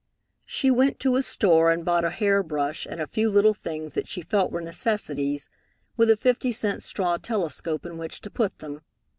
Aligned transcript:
She 0.47 0.71
went 0.71 0.99
to 1.01 1.15
a 1.15 1.21
store 1.21 1.69
and 1.69 1.85
bought 1.85 2.03
a 2.03 2.09
hair 2.09 2.41
brush 2.41 2.87
and 2.89 2.99
a 2.99 3.05
few 3.05 3.29
little 3.29 3.53
things 3.53 3.93
that 3.93 4.07
she 4.07 4.23
felt 4.23 4.51
were 4.51 4.59
necessities, 4.59 5.47
with 5.95 6.09
a 6.09 6.17
fifty 6.17 6.51
cent 6.51 6.81
straw 6.81 7.17
telescope 7.17 7.85
in 7.85 7.99
which 7.99 8.19
to 8.21 8.31
put 8.31 8.57
them. 8.57 8.81